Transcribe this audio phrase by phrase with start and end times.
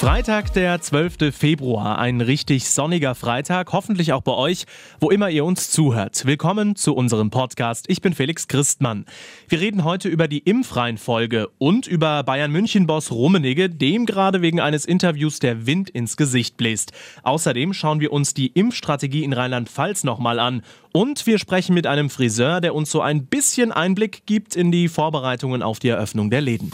[0.00, 1.30] Freitag, der 12.
[1.30, 1.98] Februar.
[1.98, 3.70] Ein richtig sonniger Freitag.
[3.74, 4.64] Hoffentlich auch bei euch,
[4.98, 6.24] wo immer ihr uns zuhört.
[6.24, 7.84] Willkommen zu unserem Podcast.
[7.88, 9.04] Ich bin Felix Christmann.
[9.50, 15.38] Wir reden heute über die Impfreihenfolge und über Bayern-München-Boss Rummenigge, dem gerade wegen eines Interviews
[15.38, 16.92] der Wind ins Gesicht bläst.
[17.22, 20.62] Außerdem schauen wir uns die Impfstrategie in Rheinland-Pfalz nochmal an.
[20.92, 24.88] Und wir sprechen mit einem Friseur, der uns so ein bisschen Einblick gibt in die
[24.88, 26.72] Vorbereitungen auf die Eröffnung der Läden.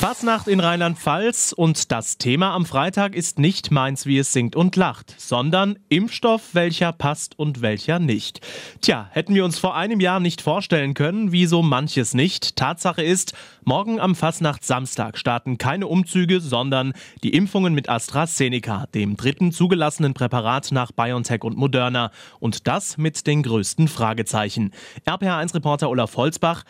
[0.00, 4.74] Fasnacht in Rheinland-Pfalz und das Thema am Freitag ist nicht meins, wie es singt und
[4.76, 8.40] lacht, sondern Impfstoff, welcher passt und welcher nicht.
[8.80, 12.56] Tja, hätten wir uns vor einem Jahr nicht vorstellen können, wie so manches nicht.
[12.56, 19.18] Tatsache ist, morgen am Fasnacht Samstag starten keine Umzüge, sondern die Impfungen mit AstraZeneca, dem
[19.18, 22.10] dritten zugelassenen Präparat nach BioNTech und Moderna.
[22.38, 24.72] Und das mit den größten Fragezeichen.
[25.06, 26.64] RPA1-Reporter Olaf Holzbach,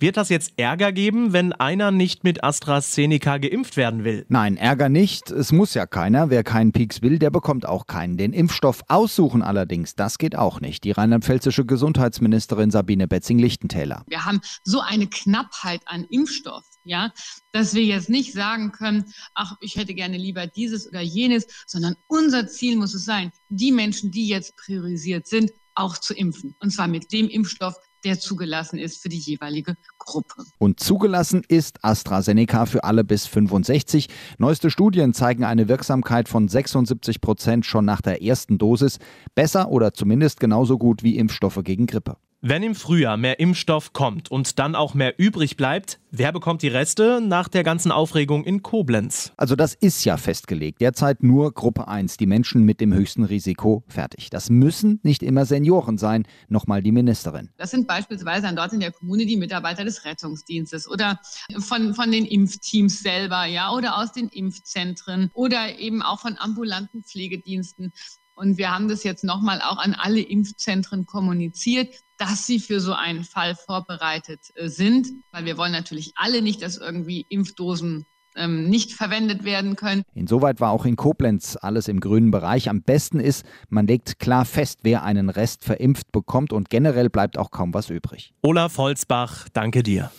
[0.00, 4.26] wird das jetzt Ärger geben, wenn einer nicht mit AstraZeneca geimpft werden will?
[4.28, 5.30] Nein, Ärger nicht.
[5.30, 6.30] Es muss ja keiner.
[6.30, 8.16] Wer keinen Peaks will, der bekommt auch keinen.
[8.16, 10.84] Den Impfstoff aussuchen allerdings, das geht auch nicht.
[10.84, 14.04] Die rheinland-pfälzische Gesundheitsministerin Sabine Betzing-Lichtentäler.
[14.06, 17.12] Wir haben so eine Knappheit an Impfstoff, ja,
[17.52, 21.96] dass wir jetzt nicht sagen können, ach, ich hätte gerne lieber dieses oder jenes, sondern
[22.06, 26.54] unser Ziel muss es sein, die Menschen, die jetzt priorisiert sind, auch zu impfen.
[26.60, 30.44] Und zwar mit dem Impfstoff, der zugelassen ist für die jeweilige Gruppe.
[30.58, 34.08] Und zugelassen ist AstraZeneca für alle bis 65.
[34.38, 38.98] Neueste Studien zeigen eine Wirksamkeit von 76 Prozent schon nach der ersten Dosis.
[39.34, 42.16] Besser oder zumindest genauso gut wie Impfstoffe gegen Grippe.
[42.42, 46.68] Wenn im Frühjahr mehr Impfstoff kommt und dann auch mehr übrig bleibt, wer bekommt die
[46.68, 49.32] Reste nach der ganzen Aufregung in Koblenz?
[49.38, 50.82] Also das ist ja festgelegt.
[50.82, 54.28] Derzeit nur Gruppe 1, die Menschen mit dem höchsten Risiko, fertig.
[54.28, 57.48] Das müssen nicht immer Senioren sein, nochmal die Ministerin.
[57.56, 61.18] Das sind beispielsweise dort in der Kommune die Mitarbeiter des Rettungsdienstes oder
[61.58, 67.02] von, von den Impfteams selber, ja, oder aus den Impfzentren oder eben auch von ambulanten
[67.02, 67.92] Pflegediensten.
[68.36, 72.92] Und wir haben das jetzt nochmal auch an alle Impfzentren kommuniziert, dass sie für so
[72.92, 78.04] einen Fall vorbereitet äh, sind, weil wir wollen natürlich alle nicht, dass irgendwie Impfdosen
[78.36, 80.02] ähm, nicht verwendet werden können.
[80.14, 82.68] Insoweit war auch in Koblenz alles im grünen Bereich.
[82.68, 87.38] Am besten ist, man legt klar fest, wer einen Rest verimpft bekommt und generell bleibt
[87.38, 88.34] auch kaum was übrig.
[88.42, 90.10] Olaf Holzbach, danke dir.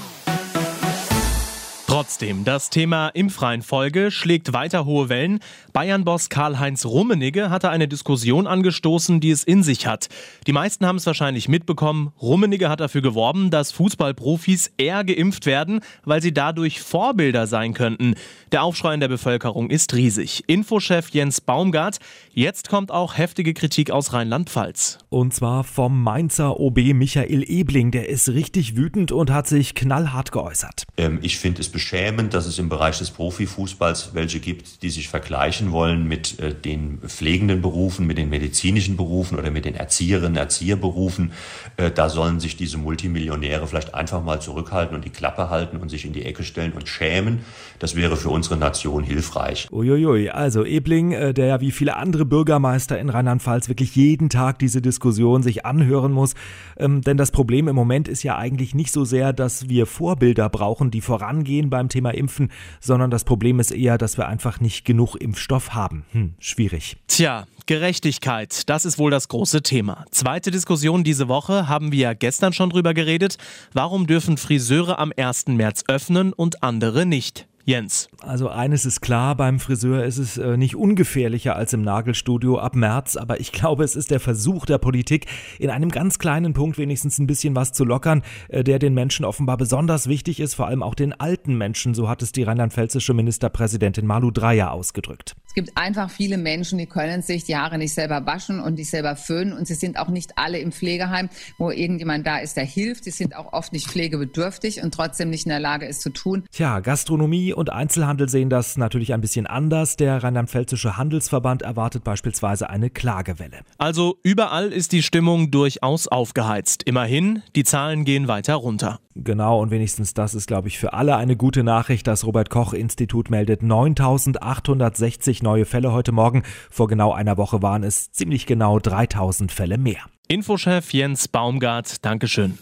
[1.87, 5.39] Trotzdem, das Thema Impfreihenfolge schlägt weiter hohe Wellen.
[5.71, 10.09] Bayern-Boss Karl-Heinz Rummenigge hatte eine Diskussion angestoßen, die es in sich hat.
[10.47, 12.11] Die meisten haben es wahrscheinlich mitbekommen.
[12.21, 18.15] Rummenigge hat dafür geworben, dass Fußballprofis eher geimpft werden, weil sie dadurch Vorbilder sein könnten.
[18.51, 20.43] Der Aufschrei in der Bevölkerung ist riesig.
[20.47, 21.99] Infochef Jens Baumgart.
[22.33, 24.97] Jetzt kommt auch heftige Kritik aus Rheinland-Pfalz.
[25.07, 27.91] Und zwar vom Mainzer OB Michael Ebling.
[27.91, 30.83] Der ist richtig wütend und hat sich knallhart geäußert.
[30.97, 35.09] Ähm, ich finde es beschämend, dass es im Bereich des Profifußballs welche gibt, die sich
[35.09, 40.37] vergleichen wollen mit äh, den pflegenden Berufen, mit den medizinischen Berufen oder mit den Erzieherinnen,
[40.37, 41.33] Erzieherberufen.
[41.77, 45.89] Äh, da sollen sich diese Multimillionäre vielleicht einfach mal zurückhalten und die Klappe halten und
[45.89, 47.41] sich in die Ecke stellen und schämen.
[47.77, 49.67] Das wäre für unsere Nation hilfreich.
[49.71, 54.57] Uiuiui, also Ebling, äh, der ja wie viele andere Bürgermeister in Rheinland-Pfalz wirklich jeden Tag
[54.57, 56.33] diese Diskussion sich anhören muss.
[56.77, 60.49] Ähm, denn das Problem im Moment ist ja eigentlich nicht so sehr, dass wir Vorbilder
[60.49, 64.85] brauchen, die vorangehen beim Thema Impfen, sondern das Problem ist eher, dass wir einfach nicht
[64.85, 66.05] genug Impfstoff haben.
[66.11, 66.97] Hm, schwierig.
[67.07, 70.05] Tja, Gerechtigkeit, das ist wohl das große Thema.
[70.11, 73.37] Zweite Diskussion diese Woche haben wir ja gestern schon drüber geredet.
[73.73, 75.47] Warum dürfen Friseure am 1.
[75.47, 77.45] März öffnen und andere nicht?
[77.67, 78.07] Jens.
[78.21, 82.77] Also eines ist klar, beim Friseur ist es äh, nicht ungefährlicher als im Nagelstudio ab
[82.77, 85.25] März, aber ich glaube, es ist der Versuch der Politik,
[85.59, 89.25] in einem ganz kleinen Punkt wenigstens ein bisschen was zu lockern, äh, der den Menschen
[89.25, 93.13] offenbar besonders wichtig ist, vor allem auch den alten Menschen, so hat es die rheinland-pfälzische
[93.13, 95.35] Ministerpräsidentin Malu Dreyer ausgedrückt.
[95.45, 98.89] Es gibt einfach viele Menschen, die können sich die Haare nicht selber waschen und nicht
[98.89, 101.27] selber föhnen und sie sind auch nicht alle im Pflegeheim,
[101.57, 103.03] wo irgendjemand da ist, der hilft.
[103.03, 106.45] Sie sind auch oft nicht pflegebedürftig und trotzdem nicht in der Lage, es zu tun.
[106.53, 109.97] Tja, Gastronomie und Einzelhandel sehen das natürlich ein bisschen anders.
[109.97, 113.59] Der Rheinland-Pfälzische Handelsverband erwartet beispielsweise eine Klagewelle.
[113.77, 116.83] Also überall ist die Stimmung durchaus aufgeheizt.
[116.83, 118.99] Immerhin, die Zahlen gehen weiter runter.
[119.15, 122.05] Genau, und wenigstens das ist, glaube ich, für alle eine gute Nachricht.
[122.05, 126.43] Das Robert Koch Institut meldet 9860 neue Fälle heute Morgen.
[126.69, 130.01] Vor genau einer Woche waren es ziemlich genau 3000 Fälle mehr.
[130.27, 132.59] Infochef Jens Baumgart, Dankeschön.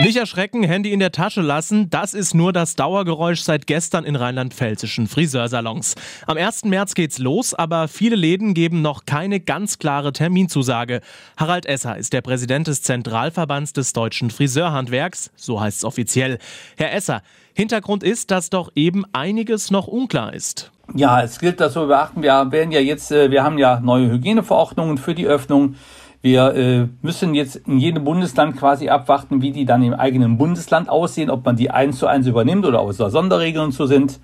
[0.00, 4.14] Nicht erschrecken, Handy in der Tasche lassen, das ist nur das Dauergeräusch seit gestern in
[4.14, 5.96] rheinland-pfälzischen Friseursalons.
[6.28, 6.66] Am 1.
[6.66, 11.00] März geht's los, aber viele Läden geben noch keine ganz klare Terminzusage.
[11.36, 16.38] Harald Esser ist der Präsident des Zentralverbands des deutschen Friseurhandwerks, so heißt es offiziell.
[16.76, 17.22] Herr Esser,
[17.52, 20.70] Hintergrund ist, dass doch eben einiges noch unklar ist.
[20.94, 22.22] Ja, es gilt das zu beachten.
[22.22, 25.74] Wir werden ja jetzt, äh, wir haben ja neue Hygieneverordnungen für die Öffnung.
[26.20, 30.88] Wir äh, müssen jetzt in jedem Bundesland quasi abwarten, wie die dann im eigenen Bundesland
[30.88, 34.18] aussehen, ob man die eins zu eins übernimmt oder ob es da Sonderregeln zu sind.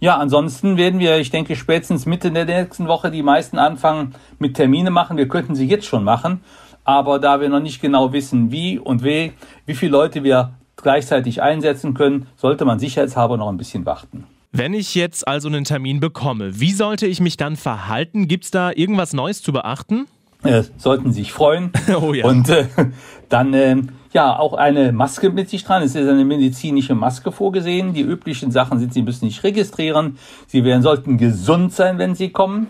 [0.00, 4.54] Ja, ansonsten werden wir, ich denke, spätestens Mitte der nächsten Woche die meisten anfangen mit
[4.54, 5.16] Termine machen.
[5.16, 6.40] Wir könnten sie jetzt schon machen,
[6.84, 9.32] aber da wir noch nicht genau wissen, wie und wie,
[9.66, 14.24] wie viele Leute wir gleichzeitig einsetzen können, sollte man sicherheitshalber noch ein bisschen warten.
[14.52, 18.28] Wenn ich jetzt also einen Termin bekomme, wie sollte ich mich dann verhalten?
[18.28, 20.06] Gibt es da irgendwas Neues zu beachten?
[20.44, 21.72] Äh, sollten sich freuen.
[22.00, 22.26] Oh ja.
[22.26, 22.66] Und äh,
[23.28, 23.76] dann äh,
[24.12, 25.82] ja auch eine Maske mit sich dran.
[25.82, 27.92] Es ist eine medizinische Maske vorgesehen.
[27.92, 30.18] Die üblichen Sachen sind, Sie müssen nicht registrieren.
[30.46, 32.68] Sie werden, sollten gesund sein, wenn Sie kommen.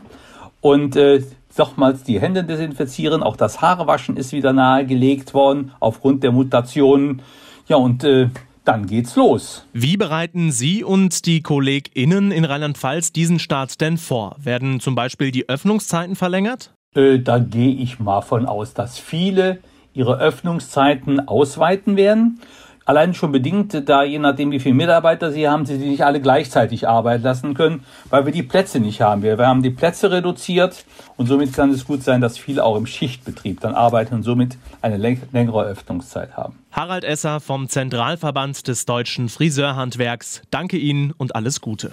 [0.60, 1.22] Und äh,
[1.56, 3.22] nochmals die Hände desinfizieren.
[3.22, 7.22] Auch das Haarewaschen ist wieder nahegelegt worden aufgrund der Mutationen.
[7.66, 8.28] Ja, und äh,
[8.64, 9.64] dann geht's los.
[9.72, 14.36] Wie bereiten Sie und die KollegInnen in Rheinland-Pfalz diesen Start denn vor?
[14.38, 16.72] Werden zum Beispiel die Öffnungszeiten verlängert?
[16.94, 19.58] Äh, da gehe ich mal von aus, dass viele
[19.92, 22.40] ihre Öffnungszeiten ausweiten werden.
[22.88, 26.88] Allein schon bedingt, da je nachdem, wie viele Mitarbeiter sie haben, sie nicht alle gleichzeitig
[26.88, 29.22] arbeiten lassen können, weil wir die Plätze nicht haben.
[29.22, 30.86] Wir haben die Plätze reduziert
[31.18, 34.56] und somit kann es gut sein, dass viele auch im Schichtbetrieb dann arbeiten und somit
[34.80, 36.58] eine längere Öffnungszeit haben.
[36.72, 40.40] Harald Esser vom Zentralverband des deutschen Friseurhandwerks.
[40.50, 41.92] Danke Ihnen und alles Gute.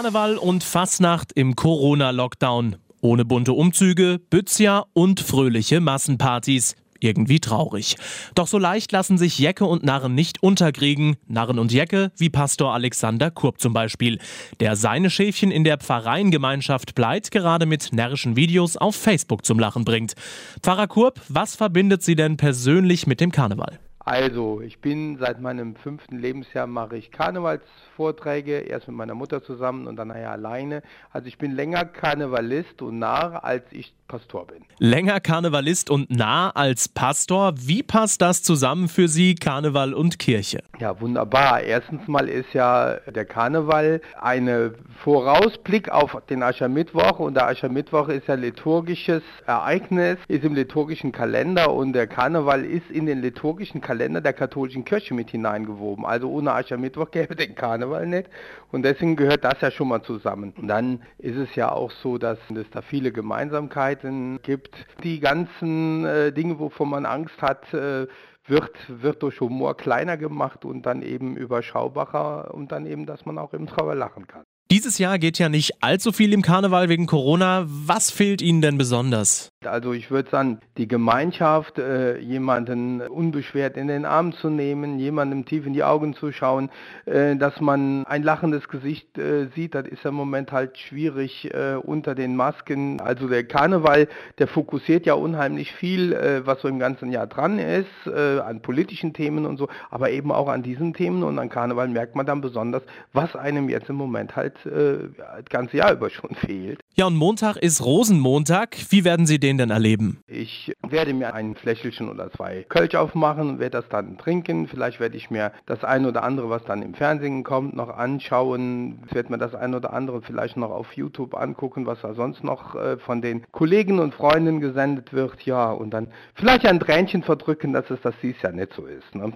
[0.00, 2.76] Karneval und Fasnacht im Corona-Lockdown.
[3.02, 6.74] Ohne bunte Umzüge, Bützja und fröhliche Massenpartys.
[7.00, 7.96] Irgendwie traurig.
[8.34, 11.16] Doch so leicht lassen sich Jecke und Narren nicht unterkriegen.
[11.26, 14.18] Narren und Jecke, wie Pastor Alexander Kurb zum Beispiel,
[14.58, 19.84] der seine Schäfchen in der Pfarreiengemeinschaft Bleit gerade mit närrischen Videos auf Facebook zum Lachen
[19.84, 20.14] bringt.
[20.62, 23.78] Pfarrer Kurb, was verbindet Sie denn persönlich mit dem Karneval?
[24.02, 29.86] Also, ich bin seit meinem fünften Lebensjahr mache ich Karnevalsvorträge, erst mit meiner Mutter zusammen
[29.86, 30.82] und dann nachher alleine.
[31.12, 34.64] Also ich bin länger Karnevalist und Narr, als ich Pastor bin.
[34.80, 37.54] Länger Karnevalist und nah als Pastor.
[37.56, 40.64] Wie passt das zusammen für Sie, Karneval und Kirche?
[40.80, 41.60] Ja, wunderbar.
[41.62, 44.74] Erstens mal ist ja der Karneval eine
[45.04, 51.72] Vorausblick auf den Aschermittwoch und der Aschermittwoch ist ja liturgisches Ereignis, ist im liturgischen Kalender
[51.72, 56.04] und der Karneval ist in den liturgischen Kalender der katholischen Kirche mit hineingewoben.
[56.04, 58.26] Also ohne Aschermittwoch gäbe den Karneval nicht
[58.72, 60.52] und deswegen gehört das ja schon mal zusammen.
[60.56, 64.86] Und dann ist es ja auch so, dass es da viele Gemeinsamkeiten Möglichkeiten gibt.
[65.02, 68.06] Die ganzen äh, Dinge, wovon man Angst hat, äh,
[68.46, 73.38] wird, wird durch Humor kleiner gemacht und dann eben überschaubarer und dann eben, dass man
[73.38, 74.44] auch eben drüber lachen kann.
[74.72, 77.64] Dieses Jahr geht ja nicht allzu viel im Karneval wegen Corona.
[77.66, 79.50] Was fehlt Ihnen denn besonders?
[79.64, 85.44] Also ich würde sagen, die Gemeinschaft, äh, jemanden unbeschwert in den Arm zu nehmen, jemandem
[85.44, 86.70] tief in die Augen zu schauen,
[87.04, 91.74] äh, dass man ein lachendes Gesicht äh, sieht, das ist im Moment halt schwierig äh,
[91.74, 93.00] unter den Masken.
[93.00, 94.06] Also der Karneval,
[94.38, 98.62] der fokussiert ja unheimlich viel, äh, was so im ganzen Jahr dran ist, äh, an
[98.62, 102.24] politischen Themen und so, aber eben auch an diesen Themen und an Karneval merkt man
[102.24, 106.80] dann besonders, was einem jetzt im Moment halt das ganze Jahr über schon fehlt.
[106.94, 108.76] Ja, und Montag ist Rosenmontag.
[108.90, 110.22] Wie werden Sie den denn erleben?
[110.26, 114.66] Ich werde mir ein Fläschchen oder zwei Kölsch aufmachen werde das dann trinken.
[114.66, 119.02] Vielleicht werde ich mir das ein oder andere, was dann im Fernsehen kommt, noch anschauen.
[119.06, 122.42] Ich werde mir das ein oder andere vielleicht noch auf YouTube angucken, was da sonst
[122.42, 125.42] noch äh, von den Kollegen und Freunden gesendet wird.
[125.42, 129.14] Ja, und dann vielleicht ein Tränchen verdrücken, dass es das dies Jahr nicht so ist.
[129.14, 129.32] Ne?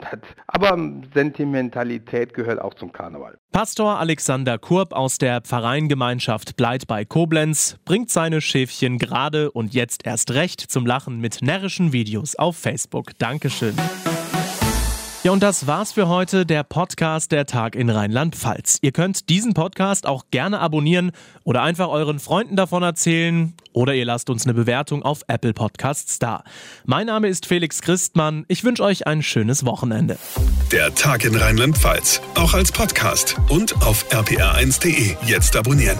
[0.47, 0.79] Aber
[1.15, 3.39] Sentimentalität gehört auch zum Karneval.
[3.53, 10.07] Pastor Alexander Kurb aus der Pfarreiengemeinschaft Bleit bei Koblenz bringt seine Schäfchen gerade und jetzt
[10.07, 13.13] erst recht zum Lachen mit närrischen Videos auf Facebook.
[13.19, 13.75] Dankeschön.
[15.25, 18.77] Ja, und das war's für heute, der Podcast Der Tag in Rheinland-Pfalz.
[18.83, 21.13] Ihr könnt diesen Podcast auch gerne abonnieren
[21.45, 26.19] oder einfach euren Freunden davon erzählen oder ihr lasst uns eine Bewertung auf Apple Podcasts
[26.19, 26.45] da.
[26.85, 28.45] Mein Name ist Felix Christmann.
[28.49, 30.19] Ich wünsche euch ein schönes Wochenende.
[30.71, 35.17] Der Tag in Rheinland-Pfalz, auch als Podcast und auf rpr1.de.
[35.27, 35.97] Jetzt abonnieren.